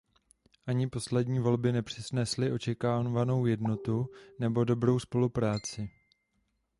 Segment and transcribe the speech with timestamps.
[0.67, 5.89] Ani poslední volby nepřinesly očekávanou jednotu nebo dobrou spolupráci.